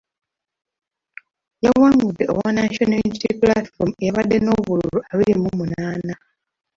Yawangude 1.65 2.23
owa 2.33 2.49
National 2.59 2.99
Unity 3.05 3.29
Platform 3.41 3.91
eyabadde 4.01 4.37
n’obululu 4.41 4.99
abiri 5.11 5.33
mu 5.41 5.49
munaana. 5.59 6.13